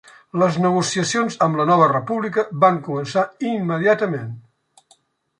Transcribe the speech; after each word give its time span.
Les 0.43 0.55
negociacions 0.61 1.35
amb 1.47 1.59
la 1.59 1.65
Nova 1.71 1.89
República 1.91 2.45
van 2.63 2.79
començar 2.87 3.25
immediatament. 3.49 4.33